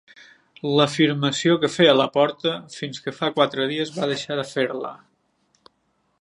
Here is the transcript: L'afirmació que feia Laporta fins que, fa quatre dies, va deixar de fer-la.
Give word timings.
L'afirmació 0.77 1.57
que 1.65 1.69
feia 1.73 1.93
Laporta 1.99 2.55
fins 2.79 3.03
que, 3.05 3.13
fa 3.19 3.31
quatre 3.37 3.69
dies, 3.73 3.93
va 3.99 4.09
deixar 4.15 4.39
de 4.41 4.49
fer-la. 4.55 4.95